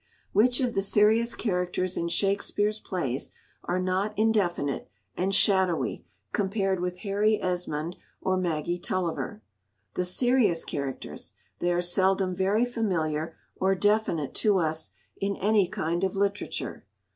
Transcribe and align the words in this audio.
"Which 0.33 0.59
of 0.61 0.73
the 0.73 0.81
serious 0.81 1.35
characters 1.35 1.95
in 1.95 2.07
Shakspeare's 2.07 2.79
plays 2.79 3.29
are 3.65 3.77
not 3.79 4.17
indefinite 4.17 4.89
and 5.15 5.31
shadowy 5.31 6.07
compared 6.33 6.79
with 6.79 7.01
Harry 7.01 7.39
Esmond 7.39 7.97
or 8.19 8.35
Maggie 8.35 8.79
Tulliver?" 8.79 9.43
The 9.93 10.03
serious 10.03 10.65
characters—they 10.65 11.71
are 11.71 11.83
seldom 11.83 12.35
very 12.35 12.65
familiar 12.65 13.37
or 13.57 13.75
definite 13.75 14.33
to 14.37 14.57
us 14.57 14.89
in 15.17 15.35
any 15.35 15.67
kind 15.67 16.03
of 16.03 16.15
literature. 16.15 16.83